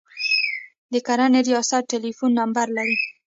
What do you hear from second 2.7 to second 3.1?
لرئ؟